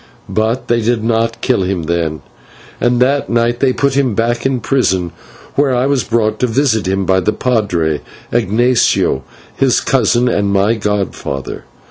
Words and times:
But 0.29 0.67
they 0.67 0.81
did 0.81 1.03
not 1.03 1.41
kill 1.41 1.61
him 1.61 1.83
then, 1.83 2.21
and 2.79 2.99
that 3.03 3.29
night 3.29 3.59
they 3.59 3.71
put 3.71 3.93
him 3.93 4.15
back 4.15 4.47
in 4.47 4.57
a 4.57 4.59
prison, 4.59 5.11
where 5.53 5.75
I 5.75 5.85
was 5.85 6.03
brought 6.03 6.39
to 6.39 6.47
visit 6.47 6.87
him 6.87 7.05
by 7.05 7.19
the 7.19 7.31
/padre/, 7.33 7.99
Ignatio, 8.31 9.21
his 9.55 9.79
cousin 9.79 10.27
and 10.27 10.51
my 10.51 10.73
godfather. 10.73 11.65